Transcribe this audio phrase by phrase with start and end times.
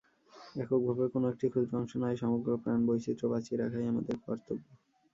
[0.55, 4.65] এককভাবে কোনো একটি ক্ষুদ্র অংশ নয়, সমগ্র প্রাণবৈচিত্র্য বাঁচিয়ে রাখাই আমাদের কর্তব্য।